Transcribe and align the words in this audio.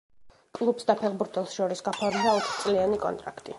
კლუბს 0.59 0.87
და 0.87 0.95
ფეხბურთელს 1.01 1.53
შორის 1.59 1.85
გაფორმდა 1.89 2.35
ოთხწლიანი 2.41 3.01
კონტრაქტი. 3.07 3.49